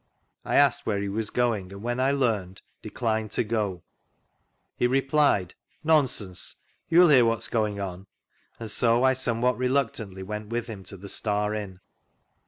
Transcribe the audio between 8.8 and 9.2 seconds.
I